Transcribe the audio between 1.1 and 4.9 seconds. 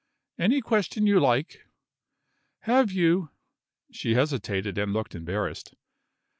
like." "Have you" she hesitated